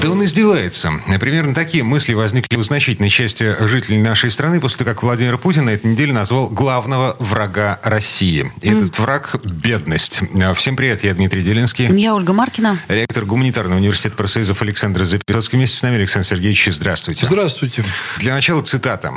Да 0.00 0.10
он 0.10 0.24
издевается. 0.24 0.92
Примерно 1.18 1.54
такие 1.54 1.82
мысли 1.82 2.14
возникли 2.14 2.56
у 2.56 2.62
значительной 2.62 3.10
части 3.10 3.56
жителей 3.66 4.00
нашей 4.00 4.30
страны 4.30 4.60
после 4.60 4.78
того, 4.78 4.90
как 4.90 5.02
Владимир 5.02 5.38
Путин 5.38 5.64
на 5.64 5.70
этой 5.70 5.90
неделе 5.90 6.12
назвал 6.12 6.48
главного 6.48 7.16
врага 7.18 7.80
России. 7.82 8.52
И 8.62 8.68
mm. 8.68 8.78
этот 8.78 8.98
враг– 9.00 9.34
бедность. 9.44 10.22
Всем 10.54 10.76
привет, 10.76 11.02
я 11.02 11.14
Дмитрий 11.14 11.42
Делинский. 11.42 11.92
Я 12.00 12.14
Ольга 12.14 12.32
Маркина. 12.32 12.78
Ректор 12.86 13.24
Гуманитарного 13.24 13.78
университета 13.78 14.16
профсоюзов 14.16 14.62
Александр 14.62 15.02
Записовский. 15.02 15.58
Вместе 15.58 15.76
с 15.76 15.82
нами 15.82 15.96
Александр 15.96 16.28
Сергеевич, 16.28 16.68
здравствуйте. 16.70 17.26
Здравствуйте. 17.26 17.84
Для 18.18 18.34
начала 18.34 18.62
цитата. 18.62 19.14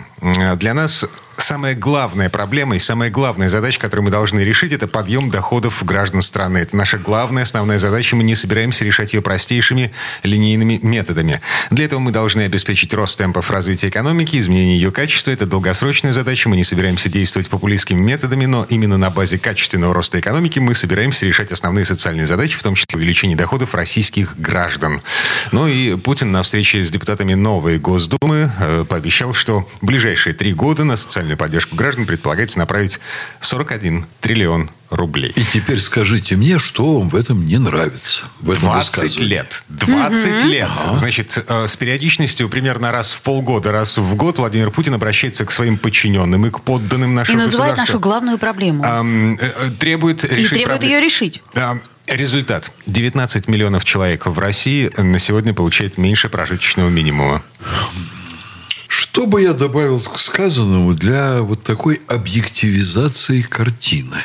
Для 0.55 0.73
нас 0.73 1.05
самая 1.41 1.75
главная 1.75 2.29
проблема 2.29 2.75
и 2.75 2.79
самая 2.79 3.09
главная 3.09 3.49
задача, 3.49 3.79
которую 3.79 4.05
мы 4.05 4.11
должны 4.11 4.39
решить, 4.41 4.71
это 4.71 4.87
подъем 4.87 5.29
доходов 5.29 5.83
граждан 5.83 6.21
страны. 6.21 6.59
Это 6.59 6.75
наша 6.75 6.97
главная, 6.97 7.43
основная 7.43 7.79
задача. 7.79 8.15
Мы 8.15 8.23
не 8.23 8.35
собираемся 8.35 8.85
решать 8.85 9.13
ее 9.13 9.21
простейшими 9.21 9.91
линейными 10.23 10.79
методами. 10.81 11.41
Для 11.69 11.85
этого 11.85 11.99
мы 11.99 12.11
должны 12.11 12.41
обеспечить 12.41 12.93
рост 12.93 13.17
темпов 13.17 13.51
развития 13.51 13.89
экономики, 13.89 14.37
изменение 14.37 14.77
ее 14.77 14.91
качества. 14.91 15.31
Это 15.31 15.45
долгосрочная 15.45 16.13
задача. 16.13 16.47
Мы 16.47 16.55
не 16.55 16.63
собираемся 16.63 17.09
действовать 17.09 17.49
популистскими 17.49 17.99
методами, 17.99 18.45
но 18.45 18.65
именно 18.69 18.97
на 18.97 19.09
базе 19.09 19.37
качественного 19.37 19.93
роста 19.93 20.19
экономики 20.19 20.59
мы 20.59 20.75
собираемся 20.75 21.25
решать 21.25 21.51
основные 21.51 21.85
социальные 21.85 22.27
задачи, 22.27 22.57
в 22.57 22.63
том 22.63 22.75
числе 22.75 22.97
увеличение 22.97 23.35
доходов 23.35 23.73
российских 23.73 24.37
граждан. 24.37 25.01
Ну 25.51 25.67
и 25.67 25.97
Путин 25.97 26.31
на 26.31 26.43
встрече 26.43 26.83
с 26.83 26.91
депутатами 26.91 27.33
новой 27.33 27.79
Госдумы 27.79 28.51
э, 28.59 28.85
пообещал, 28.87 29.33
что 29.33 29.67
в 29.81 29.85
ближайшие 29.85 30.33
три 30.33 30.53
года 30.53 30.83
на 30.83 30.95
социальную 30.95 31.30
социальную 31.31 31.37
поддержку 31.37 31.75
граждан 31.75 32.05
предполагается 32.05 32.59
направить 32.59 32.99
41 33.39 34.05
триллион 34.19 34.69
рублей. 34.89 35.31
И 35.35 35.43
теперь 35.43 35.79
скажите 35.79 36.35
мне, 36.35 36.59
что 36.59 36.99
вам 36.99 37.09
в 37.09 37.15
этом 37.15 37.45
не 37.45 37.57
нравится? 37.57 38.23
В 38.41 38.51
этом 38.51 38.63
20 38.63 39.21
лет. 39.21 39.63
20 39.69 40.25
угу. 40.25 40.49
лет. 40.49 40.69
Ага. 40.69 40.97
Значит, 40.97 41.43
э, 41.47 41.67
с 41.67 41.75
периодичностью 41.77 42.49
примерно 42.49 42.91
раз 42.91 43.13
в 43.13 43.21
полгода, 43.21 43.71
раз 43.71 43.97
в 43.97 44.15
год 44.15 44.37
Владимир 44.37 44.71
Путин 44.71 44.93
обращается 44.93 45.45
к 45.45 45.51
своим 45.51 45.77
подчиненным 45.77 46.45
и 46.45 46.49
к 46.49 46.59
подданным 46.61 47.15
нашего 47.15 47.35
И 47.35 47.39
называет 47.39 47.77
нашу 47.77 47.99
главную 47.99 48.37
проблему. 48.37 48.83
Эм, 48.83 49.35
э, 49.35 49.49
требует 49.79 50.23
решить 50.25 50.45
И 50.45 50.55
требует 50.55 50.79
проблем... 50.79 50.91
ее 50.91 51.01
решить. 51.01 51.41
Эм, 51.53 51.81
Результат. 52.07 52.71
19 52.87 53.47
миллионов 53.47 53.85
человек 53.85 54.25
в 54.25 54.37
России 54.37 54.91
на 54.97 55.19
сегодня 55.19 55.53
получает 55.53 55.97
меньше 55.97 56.27
прожиточного 56.27 56.89
минимума. 56.89 57.41
Что 58.91 59.25
бы 59.25 59.41
я 59.41 59.53
добавил 59.53 60.01
к 60.01 60.19
сказанному 60.19 60.93
для 60.93 61.43
вот 61.43 61.63
такой 61.63 62.01
объективизации 62.09 63.41
картины? 63.41 64.17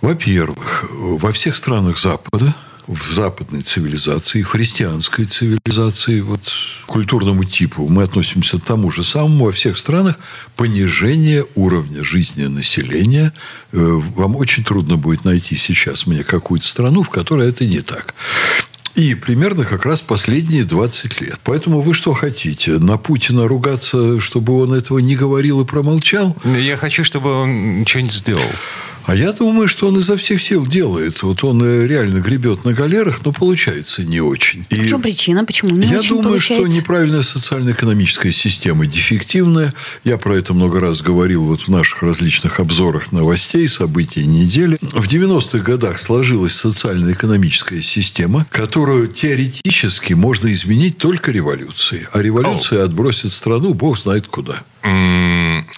Во-первых, 0.00 0.84
во 0.92 1.32
всех 1.32 1.56
странах 1.56 1.98
Запада, 1.98 2.54
в 2.86 3.02
западной 3.02 3.62
цивилизации, 3.62 4.42
в 4.42 4.48
христианской 4.50 5.24
цивилизации, 5.24 6.20
вот 6.20 6.40
культурному 6.86 7.42
типу, 7.42 7.88
мы 7.88 8.04
относимся 8.04 8.60
к 8.60 8.64
тому 8.64 8.92
же 8.92 9.02
самому 9.02 9.46
во 9.46 9.52
всех 9.52 9.76
странах, 9.76 10.16
понижение 10.54 11.44
уровня 11.56 12.04
жизни 12.04 12.44
населения. 12.44 13.32
Э, 13.72 13.78
вам 13.78 14.36
очень 14.36 14.62
трудно 14.62 14.96
будет 14.96 15.24
найти 15.24 15.56
сейчас 15.56 16.06
мне 16.06 16.22
какую-то 16.22 16.68
страну, 16.68 17.02
в 17.02 17.10
которой 17.10 17.48
это 17.48 17.64
не 17.64 17.80
так. 17.80 18.14
И 18.96 19.14
примерно 19.14 19.66
как 19.66 19.84
раз 19.84 20.00
последние 20.00 20.64
20 20.64 21.20
лет. 21.20 21.38
Поэтому 21.44 21.82
вы 21.82 21.92
что 21.92 22.14
хотите? 22.14 22.78
На 22.78 22.96
Путина 22.96 23.46
ругаться, 23.46 24.20
чтобы 24.22 24.58
он 24.58 24.72
этого 24.72 24.98
не 24.98 25.14
говорил 25.14 25.60
и 25.60 25.66
промолчал? 25.66 26.34
Я 26.44 26.78
хочу, 26.78 27.04
чтобы 27.04 27.30
он 27.30 27.84
что-нибудь 27.86 28.12
сделал. 28.12 28.50
А 29.06 29.14
я 29.14 29.32
думаю, 29.32 29.68
что 29.68 29.86
он 29.86 29.98
изо 30.00 30.16
всех 30.16 30.42
сил 30.42 30.66
делает. 30.66 31.22
Вот 31.22 31.44
он 31.44 31.62
э, 31.62 31.86
реально 31.86 32.18
гребет 32.18 32.64
на 32.64 32.72
галерах, 32.72 33.20
но 33.24 33.32
получается 33.32 34.02
не 34.02 34.20
очень. 34.20 34.66
И 34.68 34.80
в 34.80 34.88
чем 34.88 35.00
причина? 35.00 35.44
Почему 35.44 35.70
не 35.70 35.86
я 35.86 35.98
очень 35.98 36.08
думаю, 36.08 36.30
получается? 36.30 36.68
что 36.68 36.76
неправильная 36.76 37.22
социально-экономическая 37.22 38.32
система 38.32 38.84
дефективная. 38.86 39.72
Я 40.02 40.18
про 40.18 40.34
это 40.34 40.54
много 40.54 40.80
раз 40.80 41.02
говорил 41.02 41.44
вот 41.44 41.62
в 41.62 41.68
наших 41.68 42.02
различных 42.02 42.58
обзорах 42.58 43.12
новостей, 43.12 43.68
событий 43.68 44.26
недели. 44.26 44.76
В 44.80 45.06
90-х 45.06 45.58
годах 45.58 46.00
сложилась 46.00 46.54
социально-экономическая 46.54 47.82
система, 47.82 48.44
которую 48.50 49.06
теоретически 49.06 50.14
можно 50.14 50.52
изменить 50.52 50.98
только 50.98 51.30
революцией. 51.30 52.08
А 52.12 52.20
революция 52.20 52.80
oh. 52.80 52.84
отбросит 52.84 53.32
страну 53.32 53.72
бог 53.72 53.98
знает 53.98 54.26
куда. 54.26 54.64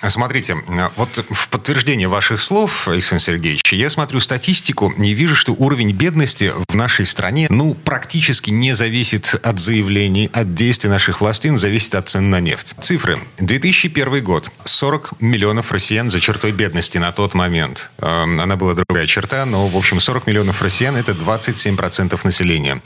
Смотрите, 0.09 0.57
вот 0.97 1.25
в 1.31 1.49
подтверждение 1.49 2.09
ваших 2.09 2.41
слов, 2.41 2.89
Александр 2.89 3.23
Сергеевич, 3.23 3.73
я 3.73 3.91
смотрю 3.91 4.21
статистику 4.21 4.93
и 4.97 5.11
вижу, 5.11 5.35
что 5.35 5.53
уровень 5.53 5.93
бедности 5.93 6.53
в 6.69 6.75
нашей 6.75 7.07
стране, 7.07 7.47
ну, 7.51 7.75
практически 7.75 8.51
не 8.51 8.75
зависит 8.75 9.35
от 9.43 9.59
заявлений, 9.59 10.31
от 10.33 10.55
действий 10.55 10.91
наших 10.91 11.21
властей, 11.21 11.51
но 11.51 11.59
зависит 11.59 11.95
от 11.95 12.09
цен 12.09 12.31
на 12.31 12.41
нефть. 12.41 12.75
Цифры. 12.81 13.19
2001 13.39 14.23
год. 14.23 14.51
40 14.65 15.21
миллионов 15.21 15.73
россиян 15.73 16.11
за 16.11 16.21
чертой 16.21 16.53
бедности 16.53 16.99
на 16.99 17.13
тот 17.13 17.35
момент. 17.35 17.91
Эм, 17.99 18.41
она 18.41 18.57
была 18.57 18.75
другая 18.75 19.07
черта, 19.07 19.45
но, 19.47 19.69
в 19.69 19.77
общем, 19.77 20.01
40 20.01 20.27
миллионов 20.27 20.63
россиян– 20.63 20.97
это 20.97 21.13
27% 21.13 22.21
населения. 22.25 22.81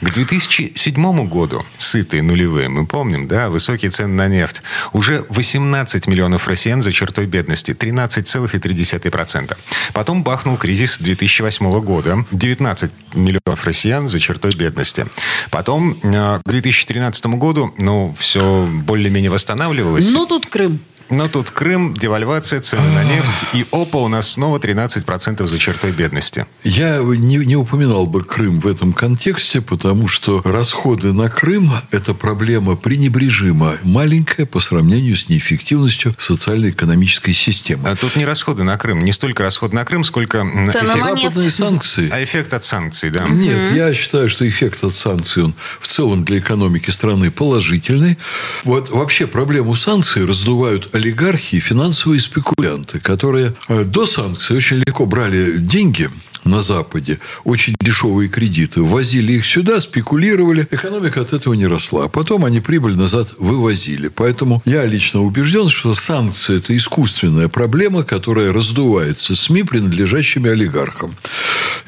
К 0.00 0.10
2007 0.10 1.28
году, 1.28 1.64
сытые 1.78 2.22
нулевые, 2.22 2.68
мы 2.68 2.86
помним, 2.86 3.28
да, 3.28 3.48
высокие 3.48 3.90
цены 3.90 4.14
на 4.14 4.28
нефть, 4.28 4.62
уже 4.92 5.24
18 5.28 5.67
17 5.68 6.06
миллионов 6.06 6.48
россиян 6.48 6.82
за 6.82 6.92
чертой 6.92 7.26
бедности, 7.26 7.72
13,3%. 7.72 9.56
Потом 9.92 10.22
бахнул 10.22 10.56
кризис 10.56 10.98
2008 10.98 11.80
года, 11.80 12.24
19 12.30 12.90
миллионов 13.14 13.64
россиян 13.64 14.08
за 14.08 14.18
чертой 14.18 14.54
бедности. 14.54 15.06
Потом 15.50 15.98
э, 16.02 16.40
к 16.42 16.48
2013 16.48 17.26
году, 17.26 17.74
ну, 17.76 18.14
все 18.18 18.66
более-менее 18.66 19.30
восстанавливалось. 19.30 20.10
Ну, 20.10 20.26
тут 20.26 20.46
Крым. 20.46 20.80
Но 21.10 21.28
тут 21.28 21.50
Крым, 21.50 21.94
девальвация, 21.94 22.60
цены 22.60 22.88
на 22.92 23.04
нефть, 23.04 23.46
и 23.54 23.66
опа, 23.72 23.98
у 23.98 24.08
нас 24.08 24.32
снова 24.32 24.58
13% 24.58 25.46
за 25.46 25.58
чертой 25.58 25.92
бедности. 25.92 26.46
Я 26.64 26.98
не, 26.98 27.36
не 27.38 27.56
упоминал 27.56 28.06
бы 28.06 28.22
Крым 28.22 28.60
в 28.60 28.66
этом 28.66 28.92
контексте, 28.92 29.60
потому 29.60 30.06
что 30.06 30.42
расходы 30.44 31.12
на 31.12 31.30
Крым– 31.30 31.72
это 31.90 32.12
проблема 32.14 32.76
пренебрежимо 32.76 33.74
маленькая 33.84 34.44
по 34.44 34.60
сравнению 34.60 35.16
с 35.16 35.28
неэффективностью 35.28 36.14
социально-экономической 36.18 37.32
системы. 37.32 37.88
А 37.88 37.96
тут 37.96 38.16
не 38.16 38.26
расходы 38.26 38.62
на 38.64 38.76
Крым, 38.76 39.04
не 39.04 39.12
столько 39.12 39.42
расходы 39.42 39.74
на 39.76 39.84
Крым, 39.84 40.04
сколько 40.04 40.38
Цена 40.38 40.94
эффект... 40.94 41.02
западные 41.02 41.50
санкции. 41.50 42.10
А 42.12 42.22
эффект 42.22 42.52
от 42.52 42.64
санкций, 42.64 43.10
да? 43.10 43.26
Нет, 43.28 43.56
mm-hmm. 43.56 43.76
я 43.76 43.94
считаю, 43.94 44.28
что 44.28 44.48
эффект 44.48 44.84
от 44.84 44.94
санкций, 44.94 45.44
он 45.44 45.54
в 45.80 45.88
целом 45.88 46.24
для 46.24 46.38
экономики 46.38 46.90
страны 46.90 47.30
положительный. 47.30 48.18
Вот 48.64 48.90
вообще 48.90 49.26
проблему 49.26 49.74
санкций 49.74 50.26
раздувают 50.26 50.94
олигархи 50.98 51.56
и 51.56 51.60
финансовые 51.60 52.20
спекулянты, 52.20 52.98
которые 52.98 53.54
э, 53.68 53.84
до 53.84 54.06
санкций 54.06 54.56
очень 54.56 54.78
легко 54.78 55.06
брали 55.06 55.58
деньги 55.58 56.10
на 56.48 56.62
Западе 56.62 57.18
очень 57.44 57.74
дешевые 57.80 58.28
кредиты, 58.28 58.82
возили 58.82 59.34
их 59.34 59.46
сюда, 59.46 59.80
спекулировали, 59.80 60.66
экономика 60.70 61.20
от 61.20 61.32
этого 61.32 61.54
не 61.54 61.66
росла. 61.66 62.04
А 62.04 62.08
потом 62.08 62.44
они 62.44 62.60
прибыль 62.60 62.96
назад 62.96 63.34
вывозили. 63.38 64.08
Поэтому 64.08 64.62
я 64.64 64.84
лично 64.86 65.22
убежден, 65.22 65.68
что 65.68 65.94
санкции– 65.94 66.56
это 66.58 66.76
искусственная 66.76 67.48
проблема, 67.48 68.02
которая 68.02 68.52
раздувается 68.52 69.36
СМИ, 69.36 69.62
принадлежащими 69.62 70.50
олигархам. 70.50 71.14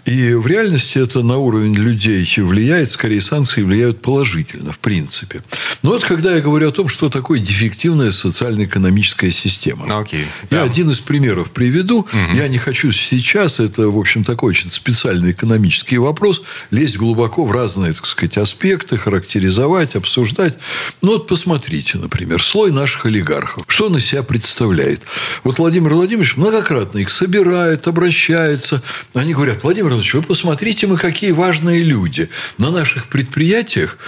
И 0.04 0.34
в 0.34 0.46
реальности 0.46 0.98
это 0.98 1.22
на 1.22 1.36
уровень 1.36 1.74
людей 1.74 2.26
влияет, 2.38 2.90
скорее 2.90 3.20
санкции 3.20 3.62
влияют 3.62 4.02
положительно, 4.02 4.72
в 4.72 4.78
принципе. 4.78 5.42
Но 5.82 5.90
вот 5.90 6.04
когда 6.04 6.34
я 6.34 6.40
говорю 6.40 6.68
о 6.68 6.72
том, 6.72 6.88
что 6.88 7.08
такое 7.08 7.38
дефективная 7.38 8.12
социально-экономическая 8.12 9.30
система. 9.30 9.86
Okay. 9.86 10.24
Я 10.50 10.58
yeah. 10.58 10.64
один 10.64 10.90
из 10.90 11.00
примеров 11.00 11.50
приведу. 11.50 12.00
Угу. 12.00 12.34
Я 12.34 12.48
не 12.48 12.58
хочу 12.58 12.92
сейчас, 12.92 13.60
это, 13.60 13.88
в 13.88 13.98
общем, 13.98 14.24
такой 14.24 14.49
очень 14.50 14.70
специальный 14.70 15.32
экономический 15.32 15.98
вопрос, 15.98 16.42
лезть 16.70 16.96
глубоко 16.96 17.44
в 17.44 17.52
разные, 17.52 17.92
так 17.92 18.06
сказать, 18.06 18.36
аспекты, 18.36 18.98
характеризовать, 18.98 19.96
обсуждать. 19.96 20.56
Ну, 21.02 21.12
вот 21.12 21.26
посмотрите, 21.26 21.98
например, 21.98 22.42
слой 22.42 22.70
наших 22.70 23.06
олигархов. 23.06 23.64
Что 23.66 23.86
он 23.86 23.96
из 23.96 24.06
себя 24.06 24.22
представляет? 24.22 25.02
Вот 25.44 25.58
Владимир 25.58 25.94
Владимирович 25.94 26.36
многократно 26.36 26.98
их 26.98 27.10
собирает, 27.10 27.86
обращается. 27.86 28.82
Они 29.14 29.34
говорят, 29.34 29.62
Владимир 29.62 29.90
Иванович, 29.90 30.14
вы 30.14 30.22
посмотрите, 30.22 30.86
мы 30.86 30.98
какие 30.98 31.32
важные 31.32 31.82
люди. 31.82 32.28
На 32.58 32.70
наших 32.70 33.06
предприятиях 33.06 33.98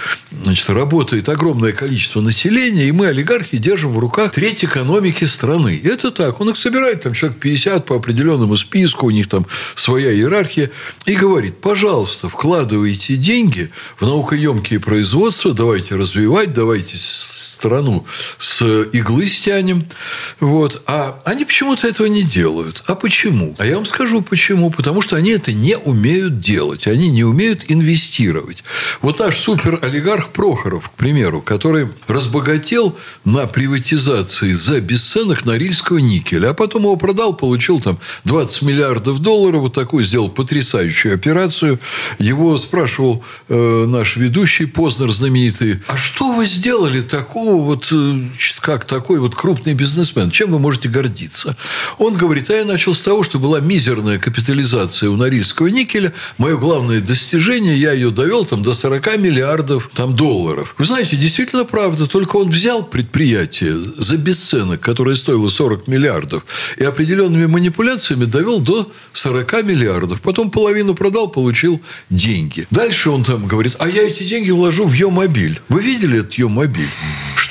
значит, 0.43 0.69
работает 0.69 1.29
огромное 1.29 1.71
количество 1.71 2.21
населения, 2.21 2.85
и 2.85 2.91
мы, 2.91 3.07
олигархи, 3.07 3.57
держим 3.57 3.93
в 3.93 3.99
руках 3.99 4.31
треть 4.31 4.63
экономики 4.63 5.25
страны. 5.25 5.79
Это 5.83 6.11
так. 6.11 6.39
Он 6.41 6.49
их 6.49 6.57
собирает, 6.57 7.01
там 7.01 7.13
человек 7.13 7.39
50 7.39 7.85
по 7.85 7.95
определенному 7.95 8.55
списку, 8.57 9.07
у 9.07 9.11
них 9.11 9.27
там 9.29 9.45
своя 9.75 10.11
иерархия, 10.11 10.32
и 11.05 11.15
говорит, 11.15 11.61
пожалуйста, 11.61 12.29
вкладывайте 12.29 13.15
деньги 13.15 13.71
в 13.97 14.05
наукоемкие 14.05 14.79
производства, 14.79 15.53
давайте 15.53 15.95
развивать, 15.95 16.53
давайте 16.53 16.97
страну 17.63 18.05
с 18.39 18.61
иглы 18.91 19.25
стянем. 19.27 19.85
Вот. 20.41 20.81
А 20.85 21.21
они 21.23 21.45
почему-то 21.45 21.87
этого 21.87 22.07
не 22.07 22.23
делают. 22.23 22.83
А 22.87 22.95
почему? 22.95 23.55
А 23.57 23.65
я 23.65 23.75
вам 23.75 23.85
скажу 23.85 24.21
почему. 24.21 24.69
Потому 24.69 25.01
что 25.01 25.15
они 25.15 25.31
это 25.31 25.53
не 25.53 25.77
умеют 25.77 26.41
делать. 26.41 26.87
Они 26.87 27.09
не 27.09 27.23
умеют 27.23 27.63
инвестировать. 27.69 28.65
Вот 29.01 29.19
наш 29.19 29.37
суперолигарх 29.37 30.29
Прохоров, 30.33 30.89
к 30.89 30.93
примеру, 30.93 31.41
который 31.41 31.87
разбогател 32.07 32.97
на 33.23 33.47
приватизации 33.47 34.51
за 34.51 34.81
бесценок 34.81 35.45
норильского 35.45 35.99
никеля, 35.99 36.49
а 36.49 36.53
потом 36.53 36.81
его 36.83 36.97
продал, 36.97 37.33
получил 37.33 37.79
там 37.79 37.97
20 38.25 38.61
миллиардов 38.63 39.19
долларов, 39.19 39.61
вот 39.61 39.73
такую 39.73 40.03
сделал 40.03 40.29
потрясающую 40.29 41.13
операцию. 41.13 41.79
Его 42.19 42.57
спрашивал 42.57 43.23
э, 43.47 43.85
наш 43.87 44.17
ведущий 44.17 44.65
Познер 44.65 45.11
знаменитый, 45.13 45.79
а 45.87 45.97
что 45.97 46.33
вы 46.33 46.45
сделали 46.45 47.01
такого 47.01 47.52
вот, 47.61 47.89
э, 47.91 48.29
как 48.59 48.85
такой 48.85 49.19
вот 49.19 49.35
крупный 49.35 49.73
бизнесмен, 49.73 50.31
чем 50.31 50.51
вы 50.51 50.59
можете 50.59 50.89
гордиться? 50.89 51.55
Он 51.97 52.15
говорит, 52.15 52.49
а 52.49 52.53
я 52.53 52.65
начал 52.65 52.93
с 52.93 53.01
того, 53.01 53.23
что 53.23 53.39
была 53.39 53.59
мизерная 53.59 54.19
капитализация 54.19 55.09
у 55.09 55.15
Норильского 55.15 55.67
никеля. 55.67 56.13
Мое 56.37 56.57
главное 56.57 57.01
достижение, 57.01 57.77
я 57.77 57.93
ее 57.93 58.09
довел 58.09 58.45
там, 58.45 58.63
до 58.63 58.73
40 58.73 59.17
миллиардов 59.17 59.89
там, 59.93 60.15
долларов. 60.15 60.75
Вы 60.77 60.85
знаете, 60.85 61.15
действительно 61.15 61.65
правда. 61.65 62.07
Только 62.07 62.37
он 62.37 62.49
взял 62.49 62.83
предприятие 62.83 63.73
за 63.73 64.17
бесценок, 64.17 64.81
которое 64.81 65.15
стоило 65.15 65.49
40 65.49 65.87
миллиардов, 65.87 66.43
и 66.77 66.83
определенными 66.83 67.45
манипуляциями 67.45 68.25
довел 68.25 68.59
до 68.59 68.91
40 69.13 69.63
миллиардов. 69.63 70.21
Потом 70.21 70.51
половину 70.51 70.95
продал, 70.95 71.27
получил 71.27 71.81
деньги. 72.09 72.67
Дальше 72.71 73.09
он 73.09 73.23
там 73.23 73.47
говорит, 73.47 73.75
а 73.79 73.87
я 73.87 74.03
эти 74.03 74.23
деньги 74.23 74.51
вложу 74.51 74.85
в 74.85 74.93
Йо-мобиль. 74.93 75.61
Вы 75.69 75.83
видели 75.83 76.19
этот 76.19 76.33
Йо-мобиль? 76.33 76.89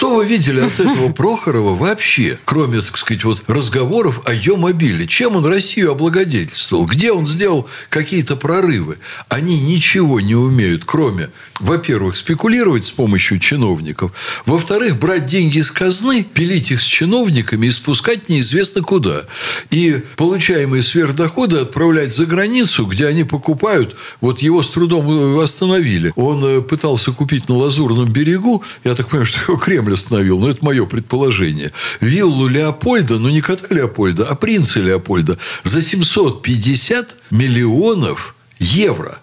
Что 0.03 0.17
вы 0.17 0.27
видели 0.27 0.59
от 0.59 0.81
этого 0.81 1.13
Прохорова 1.13 1.77
вообще, 1.77 2.37
кроме, 2.45 2.81
так 2.81 2.99
сказать, 2.99 3.23
вот 3.23 3.45
разговоров 3.47 4.23
о 4.25 4.35
ее 4.35 4.57
мобиле? 4.57 5.07
Чем 5.07 5.37
он 5.37 5.47
Россию 5.47 5.93
облагодетельствовал? 5.93 6.87
Где 6.87 7.13
он 7.13 7.29
сделал 7.29 7.69
какие-то 7.89 8.35
прорывы? 8.35 8.99
Они 9.29 9.61
ничего 9.61 10.19
не 10.19 10.35
умеют, 10.35 10.83
кроме, 10.85 11.31
во-первых, 11.61 12.17
спекулировать 12.17 12.85
с 12.85 12.91
помощью 12.91 13.39
чиновников, 13.39 14.11
во-вторых, 14.45 14.99
брать 14.99 15.27
деньги 15.27 15.59
из 15.59 15.71
казны, 15.71 16.25
пилить 16.25 16.73
их 16.73 16.83
с 16.83 16.85
чиновниками 16.85 17.67
и 17.67 17.71
спускать 17.71 18.29
неизвестно 18.29 18.83
куда. 18.83 19.27
И 19.71 20.03
получаемые 20.17 20.83
сверхдоходы 20.83 21.59
отправлять 21.59 22.13
за 22.13 22.27
границу, 22.27 22.87
где 22.87 23.07
они 23.07 23.23
покупают, 23.23 23.95
вот 24.21 24.43
его 24.43 24.65
с 24.65 24.69
трудом 24.69 25.39
остановили. 25.39 26.13
Он 26.17 26.45
э, 26.45 26.61
пытался 26.61 27.13
купить 27.13 27.49
на 27.49 27.55
Лазурном 27.55 28.11
берегу, 28.11 28.65
я 28.83 28.97
так 28.97 29.07
понимаю, 29.07 29.27
что 29.27 29.41
его 29.43 29.57
Кремль 29.57 29.92
Кремль 29.93 29.95
остановил, 29.95 30.39
но 30.41 30.51
это 30.51 30.65
мое 30.65 30.87
предположение, 30.87 31.73
виллу 32.01 32.49
Леопольда, 32.49 33.19
ну 33.19 33.29
не 33.29 33.41
кота 33.41 33.67
Леопольда, 33.71 34.27
а 34.29 34.35
принца 34.35 34.81
Леопольда 34.81 35.39
за 35.65 35.83
750 35.83 37.17
миллионов 37.31 38.35
евро. 38.59 39.19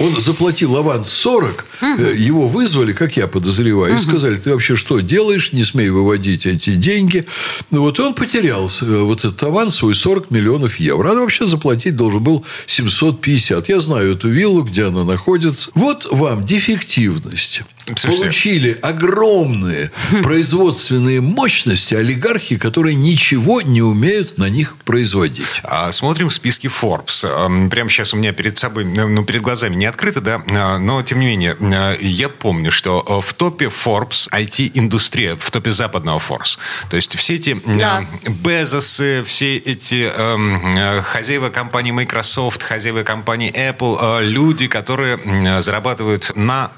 Он 0.00 0.14
заплатил 0.20 0.76
аванс 0.76 1.10
40, 1.10 1.64
угу. 1.80 2.02
его 2.14 2.46
вызвали, 2.46 2.92
как 2.92 3.16
я 3.16 3.26
подозреваю, 3.26 3.94
угу. 3.94 4.00
и 4.00 4.04
сказали, 4.04 4.36
ты 4.36 4.52
вообще 4.52 4.76
что 4.76 5.00
делаешь, 5.00 5.52
не 5.52 5.64
смей 5.64 5.88
выводить 5.88 6.46
эти 6.46 6.76
деньги. 6.76 7.24
Вот 7.70 7.98
и 7.98 8.02
он 8.02 8.14
потерял 8.14 8.70
э, 8.80 9.02
вот 9.02 9.24
этот 9.24 9.42
аванс 9.42 9.76
свой 9.76 9.96
40 9.96 10.30
миллионов 10.30 10.78
евро. 10.78 11.10
А 11.10 11.14
вообще 11.14 11.46
заплатить 11.46 11.96
должен 11.96 12.22
был 12.22 12.44
750. 12.68 13.68
Я 13.68 13.80
знаю 13.80 14.12
эту 14.12 14.28
виллу, 14.28 14.62
где 14.62 14.84
она 14.84 15.02
находится. 15.02 15.70
Вот 15.74 16.06
вам 16.12 16.46
дефективность. 16.46 17.62
Слушайте. 17.96 18.24
получили 18.24 18.78
огромные 18.82 19.90
производственные 20.22 21.20
мощности 21.20 21.94
олигархи, 21.94 22.58
которые 22.58 22.94
ничего 22.94 23.62
не 23.62 23.82
умеют 23.82 24.38
на 24.38 24.48
них 24.48 24.76
производить. 24.84 25.46
А, 25.62 25.92
смотрим 25.92 26.28
в 26.28 26.34
списке 26.34 26.68
Forbes. 26.68 27.68
Прямо 27.70 27.90
сейчас 27.90 28.14
у 28.14 28.16
меня 28.16 28.32
перед 28.32 28.58
собой, 28.58 28.84
ну, 28.84 29.24
перед 29.24 29.42
глазами 29.42 29.76
не 29.76 29.86
открыто, 29.86 30.20
да, 30.20 30.42
а, 30.50 30.78
но 30.78 31.02
тем 31.02 31.20
не 31.20 31.26
менее, 31.26 31.56
а, 31.60 31.96
я 32.00 32.28
помню, 32.28 32.70
что 32.70 33.22
в 33.24 33.34
топе 33.34 33.66
Forbes 33.66 34.28
IT-индустрия, 34.30 35.36
в 35.36 35.50
топе 35.50 35.72
западного 35.72 36.18
Forbes. 36.18 36.58
То 36.90 36.96
есть 36.96 37.16
все 37.16 37.36
эти 37.36 37.60
да. 37.64 38.04
Безосы, 38.24 39.24
все 39.26 39.56
эти 39.56 40.10
э, 40.12 41.02
хозяева 41.02 41.48
компании 41.48 41.90
Microsoft, 41.90 42.62
хозяева 42.62 43.02
компании 43.02 43.52
Apple, 43.52 44.22
люди, 44.22 44.66
которые 44.66 45.18
зарабатывают 45.60 46.32
на 46.34 46.70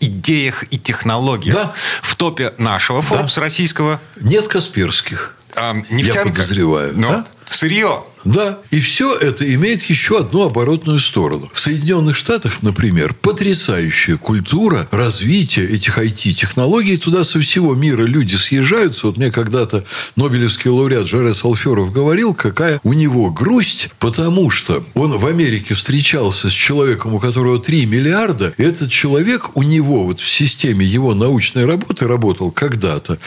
идеях 0.00 0.64
и 0.72 0.78
технологиях. 0.78 1.56
Да. 1.56 1.74
В 2.02 2.16
топе 2.16 2.52
нашего 2.58 3.00
Forbes 3.00 3.36
да. 3.36 3.42
российского... 3.42 4.00
Нет 4.20 4.48
Касперских. 4.48 5.34
А, 5.54 5.74
нефтянка. 5.90 6.18
Я 6.18 6.24
подозреваю. 6.26 6.92
Но 6.96 7.08
да? 7.08 7.26
Сырье. 7.48 8.02
Да, 8.26 8.58
и 8.72 8.80
все 8.80 9.16
это 9.16 9.54
имеет 9.54 9.84
еще 9.84 10.18
одну 10.18 10.42
оборотную 10.42 10.98
сторону. 10.98 11.48
В 11.54 11.60
Соединенных 11.60 12.16
Штатах, 12.16 12.60
например, 12.60 13.14
потрясающая 13.14 14.16
культура 14.16 14.88
развития 14.90 15.64
этих 15.64 15.96
IT-технологий. 15.96 16.96
Туда 16.96 17.22
со 17.22 17.38
всего 17.38 17.76
мира 17.76 18.02
люди 18.02 18.34
съезжаются. 18.34 19.06
Вот 19.06 19.16
мне 19.16 19.30
когда-то 19.30 19.84
Нобелевский 20.16 20.70
лауреат 20.70 21.06
Жарес 21.06 21.44
Алферов 21.44 21.92
говорил, 21.92 22.34
какая 22.34 22.80
у 22.82 22.94
него 22.94 23.30
грусть, 23.30 23.90
потому 24.00 24.50
что 24.50 24.84
он 24.94 25.16
в 25.16 25.26
Америке 25.26 25.74
встречался 25.74 26.50
с 26.50 26.52
человеком, 26.52 27.14
у 27.14 27.20
которого 27.20 27.60
3 27.60 27.86
миллиарда. 27.86 28.54
И 28.58 28.62
этот 28.64 28.90
человек 28.90 29.56
у 29.56 29.62
него 29.62 30.04
вот 30.04 30.18
в 30.18 30.28
системе 30.28 30.84
его 30.84 31.14
научной 31.14 31.64
работы 31.64 32.08
работал 32.08 32.50
когда-то. 32.50 33.18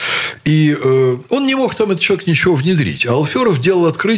И 0.44 0.77
э, 0.77 1.18
он 1.30 1.45
не 1.45 1.56
мог 1.56 1.74
там, 1.75 1.92
этот 1.92 2.01
человек, 2.01 2.27
ничего 2.27 2.56
внедрить. 2.56 3.06
А 3.06 3.12
Алферов 3.12 3.62
делал 3.62 3.86
открытие 3.86 4.09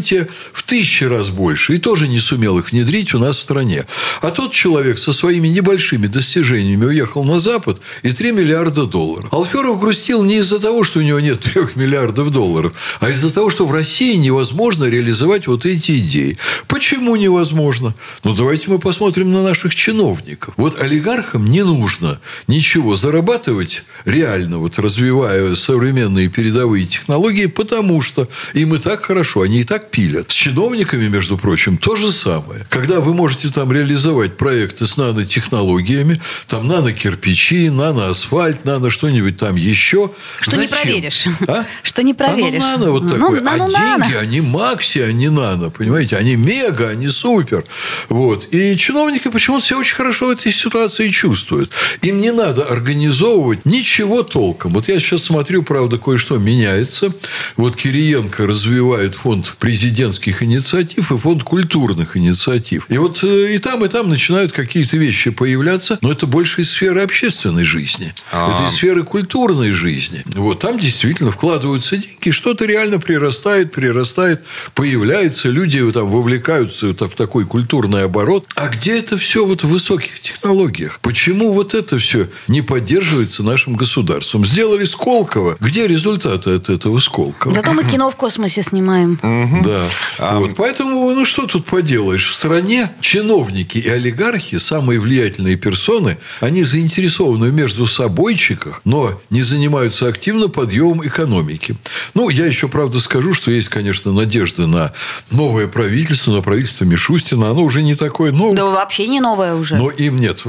в 0.53 0.63
тысячи 0.63 1.03
раз 1.03 1.29
больше 1.29 1.75
и 1.75 1.77
тоже 1.77 2.07
не 2.07 2.19
сумел 2.19 2.57
их 2.59 2.71
внедрить 2.71 3.13
у 3.13 3.19
нас 3.19 3.37
в 3.37 3.41
стране. 3.41 3.85
А 4.21 4.31
тот 4.31 4.51
человек 4.53 4.99
со 4.99 5.13
своими 5.13 5.47
небольшими 5.47 6.07
достижениями 6.07 6.85
уехал 6.85 7.23
на 7.23 7.39
Запад 7.39 7.81
и 8.03 8.11
3 8.13 8.31
миллиарда 8.31 8.85
долларов. 8.85 9.33
Алферов 9.33 9.79
грустил 9.79 10.23
не 10.23 10.37
из-за 10.37 10.59
того, 10.59 10.83
что 10.83 10.99
у 10.99 11.01
него 11.01 11.19
нет 11.19 11.41
3 11.41 11.61
миллиардов 11.75 12.31
долларов, 12.31 12.73
а 12.99 13.09
из-за 13.09 13.31
того, 13.31 13.49
что 13.49 13.65
в 13.65 13.73
России 13.73 14.15
невозможно 14.15 14.85
реализовать 14.85 15.47
вот 15.47 15.65
эти 15.65 15.97
идеи. 15.99 16.37
Почему 16.67 17.15
невозможно? 17.15 17.93
Ну, 18.23 18.33
давайте 18.33 18.69
мы 18.69 18.79
посмотрим 18.79 19.31
на 19.31 19.43
наших 19.43 19.75
чиновников. 19.75 20.53
Вот 20.57 20.79
олигархам 20.79 21.49
не 21.49 21.63
нужно 21.63 22.19
ничего 22.47 22.97
зарабатывать 22.97 23.83
реально, 24.05 24.59
вот 24.59 24.79
развивая 24.79 25.55
современные 25.55 26.29
передовые 26.29 26.85
технологии, 26.85 27.47
потому 27.47 28.01
что 28.01 28.27
им 28.53 28.75
и 28.75 28.77
так 28.77 29.03
хорошо, 29.03 29.41
они 29.41 29.61
и 29.61 29.63
так 29.63 29.80
пилят. 29.89 30.31
С 30.31 30.33
чиновниками, 30.33 31.07
между 31.07 31.37
прочим, 31.37 31.77
то 31.77 31.95
же 31.95 32.11
самое. 32.11 32.65
Когда 32.69 32.99
вы 32.99 33.13
можете 33.13 33.49
там 33.49 33.71
реализовать 33.71 34.37
проекты 34.37 34.87
с 34.87 34.97
нанотехнологиями, 34.97 36.21
там 36.47 36.67
нано-кирпичи, 36.67 37.69
нано-асфальт, 37.69 38.65
нано 38.65 38.89
что-нибудь 38.89 39.37
там 39.37 39.55
еще. 39.55 40.11
Что 40.39 40.51
Зачем? 40.51 40.61
не 40.61 40.67
проверишь. 40.67 41.25
А? 41.47 41.65
Что 41.83 42.03
не 42.03 42.13
проверишь. 42.13 42.61
Оно 42.61 42.77
нано 42.77 42.91
вот 42.91 43.03
ну, 43.03 43.09
такое. 43.09 43.41
Ну, 43.41 43.49
а 43.49 43.57
нано. 43.57 44.05
деньги, 44.05 44.15
они 44.15 44.41
макси, 44.41 44.99
они 44.99 45.29
нано, 45.29 45.69
понимаете? 45.69 46.17
Они 46.17 46.35
мега, 46.35 46.89
они 46.89 47.09
супер. 47.09 47.65
Вот. 48.09 48.47
И 48.51 48.77
чиновники 48.77 49.29
почему-то 49.29 49.65
себя 49.65 49.79
очень 49.79 49.95
хорошо 49.95 50.27
в 50.27 50.29
этой 50.31 50.51
ситуации 50.51 51.09
чувствуют. 51.09 51.71
Им 52.01 52.21
не 52.21 52.31
надо 52.31 52.63
организовывать 52.63 53.65
ничего 53.65 54.23
толком. 54.23 54.73
Вот 54.73 54.87
я 54.87 54.99
сейчас 54.99 55.23
смотрю, 55.23 55.63
правда, 55.63 55.97
кое-что 55.97 56.37
меняется. 56.37 57.11
Вот 57.57 57.75
Кириенко 57.75 58.47
развивает 58.47 59.15
фонд 59.15 59.55
президентских 59.71 60.43
инициатив 60.43 61.13
и 61.13 61.17
фонд 61.17 61.43
культурных 61.43 62.17
инициатив. 62.17 62.85
И 62.89 62.97
вот 62.97 63.23
э, 63.23 63.55
и 63.55 63.57
там, 63.57 63.85
и 63.85 63.87
там 63.87 64.09
начинают 64.09 64.51
какие-то 64.51 64.97
вещи 64.97 65.29
появляться, 65.29 65.97
но 66.01 66.11
это 66.11 66.27
больше 66.27 66.61
из 66.61 66.71
сферы 66.71 66.99
общественной 66.99 67.63
жизни. 67.63 68.13
А-а-а. 68.33 68.53
Это 68.53 68.69
из 68.69 68.75
сферы 68.75 69.05
культурной 69.05 69.71
жизни. 69.71 70.23
Вот 70.35 70.59
там 70.59 70.77
действительно 70.77 71.31
вкладываются 71.31 71.95
деньги, 71.95 72.31
что-то 72.31 72.65
реально 72.65 72.99
прирастает, 72.99 73.71
прирастает, 73.71 74.43
появляется, 74.75 75.47
люди 75.47 75.79
там 75.93 76.09
вовлекаются 76.09 76.87
в 76.87 77.15
такой 77.15 77.45
культурный 77.45 78.03
оборот. 78.03 78.45
А 78.55 78.67
где 78.67 78.99
это 78.99 79.17
все 79.17 79.45
вот 79.45 79.63
в 79.63 79.69
высоких 79.69 80.19
технологиях? 80.19 80.99
Почему 81.01 81.53
вот 81.53 81.73
это 81.73 81.97
все 81.97 82.27
не 82.49 82.61
поддерживается 82.61 83.41
нашим 83.41 83.77
государством? 83.77 84.45
Сделали 84.45 84.83
Сколково. 84.83 85.55
Где 85.61 85.87
результаты 85.87 86.55
от 86.55 86.67
этого 86.67 86.99
Сколково? 86.99 87.53
Зато 87.53 87.71
мы 87.71 87.85
кино 87.85 88.11
в 88.11 88.17
космосе 88.17 88.63
снимаем. 88.63 89.17
Угу. 89.23 89.60
Да. 89.63 89.85
А, 90.17 90.39
вот. 90.39 90.55
Поэтому, 90.55 91.11
ну 91.11 91.25
что 91.25 91.45
тут 91.47 91.65
поделаешь? 91.65 92.27
В 92.27 92.33
стране 92.33 92.91
чиновники 93.01 93.77
и 93.77 93.89
олигархи, 93.89 94.57
самые 94.57 94.99
влиятельные 94.99 95.55
персоны, 95.55 96.17
они 96.39 96.63
заинтересованы 96.63 97.47
в 97.47 97.53
между 97.53 97.87
собойчиках, 97.87 98.81
но 98.85 99.19
не 99.29 99.41
занимаются 99.41 100.07
активно 100.07 100.47
подъемом 100.47 101.05
экономики. 101.05 101.75
Ну, 102.13 102.29
я 102.29 102.45
еще, 102.45 102.67
правда, 102.67 102.99
скажу, 102.99 103.33
что 103.33 103.51
есть, 103.51 103.69
конечно, 103.69 104.11
надежда 104.11 104.67
на 104.67 104.93
новое 105.29 105.67
правительство, 105.67 106.31
на 106.31 106.41
правительство 106.41 106.85
Мишустина. 106.85 107.49
Оно 107.49 107.63
уже 107.63 107.83
не 107.83 107.95
такое 107.95 108.31
новое. 108.31 108.55
Да 108.55 108.65
вообще 108.65 109.07
не 109.07 109.19
новое 109.19 109.55
уже. 109.55 109.75
Но 109.75 109.89
им 109.89 110.17
нет, 110.17 110.41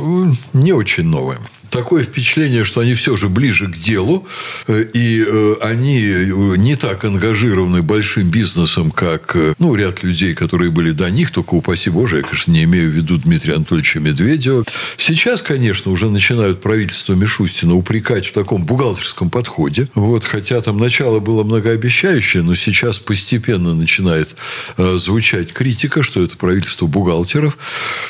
не 0.53 0.73
очень 0.73 1.05
новое 1.05 1.39
такое 1.73 2.05
впечатление, 2.05 2.65
что 2.65 2.81
они 2.81 2.95
все 2.95 3.17
же 3.17 3.29
ближе 3.29 3.67
к 3.67 3.77
делу, 3.77 4.29
э, 4.69 4.85
и 4.93 5.25
э, 5.27 5.55
они 5.63 5.99
э, 5.99 6.57
не 6.57 6.77
так 6.77 7.05
ангажированы 7.05 7.83
большим 7.83 8.31
бизнесом, 8.31 8.91
как 8.91 9.37
ну, 9.59 9.75
ряд 9.75 10.03
людей, 10.03 10.35
которые 10.35 10.71
были 10.71 10.93
до 10.93 11.11
них, 11.11 11.31
только 11.31 11.55
упаси 11.55 11.91
Боже, 11.91 12.17
я, 12.19 12.23
конечно, 12.23 12.53
не 12.53 12.65
имею 12.65 12.91
в 12.91 12.93
виду 12.93 13.17
Дмитрия 13.17 13.55
Анатольевича 13.55 14.01
Медведева. 14.01 14.65
Сейчас, 14.99 15.43
конечно, 15.43 15.91
уже 15.91 16.11
начинают 16.11 16.61
правительство 16.61 17.15
Мишустина 17.15 17.75
упрекать 17.75 18.27
в 18.27 18.33
таком 18.33 18.65
бухгалтерском 18.65 19.31
подходе. 19.31 19.89
Вот, 19.95 20.25
хотя 20.25 20.61
там 20.61 20.77
начало 20.79 21.21
было 21.21 21.43
многообещающее, 21.43 22.43
но 22.43 22.55
сейчас 22.55 22.99
постепенно 22.99 23.75
начинает 23.75 24.37
звучать 24.77 25.53
критика, 25.53 26.03
что 26.03 26.23
это 26.23 26.37
правительство 26.37 26.87
бухгалтеров. 26.87 27.57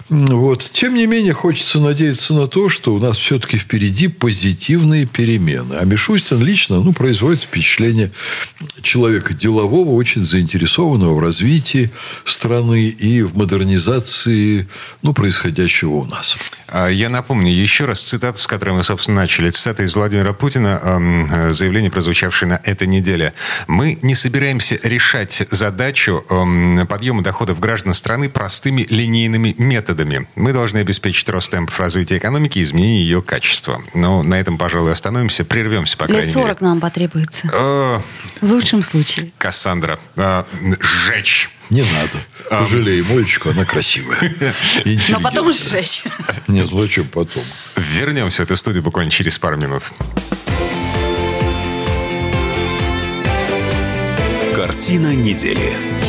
Вот. 0.09 0.69
Тем 0.73 0.95
не 0.95 1.07
менее, 1.07 1.33
хочется 1.33 1.79
надеяться 1.79 2.35
на 2.35 2.49
то, 2.49 2.69
что 2.69 2.95
у 2.95 2.99
нас 2.99 3.17
все-таки 3.17 3.52
все-таки 3.53 3.57
впереди 3.57 4.09
позитивные 4.09 5.07
перемены. 5.07 5.75
А 5.75 5.85
Мишустин 5.85 6.43
лично 6.43 6.81
ну, 6.81 6.93
производит 6.93 7.43
впечатление 7.43 8.11
человека 8.83 9.35
делового, 9.35 9.91
очень 9.91 10.23
заинтересованного 10.23 11.15
в 11.15 11.21
развитии 11.21 11.91
страны 12.25 12.89
и 12.89 13.23
в 13.23 13.37
модернизации 13.37 14.67
ну, 15.03 15.13
происходящего 15.13 15.93
у 15.95 16.05
нас. 16.05 16.37
А, 16.75 16.89
я 16.89 17.11
напомню 17.11 17.53
еще 17.53 17.85
раз 17.85 18.01
цитату, 18.01 18.39
с 18.39 18.47
которой 18.47 18.71
мы, 18.71 18.83
собственно, 18.83 19.21
начали. 19.21 19.51
Цитата 19.51 19.83
из 19.83 19.95
Владимира 19.95 20.33
Путина, 20.33 20.81
э, 20.83 21.53
заявление, 21.53 21.91
прозвучавшее 21.91 22.49
на 22.49 22.61
этой 22.65 22.87
неделе. 22.87 23.35
«Мы 23.69 23.99
не 24.01 24.15
собираемся 24.15 24.79
решать 24.83 25.45
задачу 25.51 26.25
подъема 26.89 27.23
доходов 27.23 27.61
граждан 27.61 27.93
страны 27.93 28.31
простыми 28.31 28.87
линейными 28.89 29.55
методами. 29.59 30.27
Мы 30.35 30.53
должны 30.55 30.79
обеспечить 30.79 31.29
рост 31.29 31.51
темпов 31.51 31.79
развития 31.79 32.17
экономики 32.17 32.59
и 32.59 32.63
изменение 32.63 33.03
ее 33.03 33.21
качества. 33.21 33.83
Но 33.95 34.23
на 34.23 34.35
этом, 34.41 34.57
пожалуй, 34.57 34.93
остановимся. 34.93 35.45
Прервемся, 35.45 35.99
по 35.99 36.07
крайней 36.07 36.25
Лет 36.27 36.33
40 36.33 36.61
мере. 36.61 36.71
нам 36.71 36.81
потребуется. 36.81 37.49
Э, 37.53 37.99
В 38.41 38.51
лучшем 38.53 38.83
случае. 38.83 39.31
Кассандра, 39.37 39.99
э, 40.17 40.45
сжечь. 40.81 41.51
Не 41.73 41.81
надо. 41.81 42.23
А. 42.51 42.61
Пожалей 42.65 43.01
Молечку, 43.01 43.49
она 43.49 43.65
красивая. 43.65 44.19
Но 45.09 45.21
потом 45.21 45.55
сжечь. 45.55 46.03
Нет, 46.47 46.69
зачем 46.71 47.09
потом? 47.09 47.43
Вернемся 47.77 48.43
в 48.43 48.45
эту 48.45 48.59
студию 48.59 48.83
буквально 48.83 49.11
через 49.11 49.39
пару 49.39 49.57
минут. 49.57 49.83
Картина 54.55 55.15
недели. 55.15 56.02